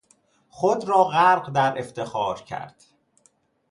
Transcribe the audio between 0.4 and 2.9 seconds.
خود را غرق در افتخار کرد.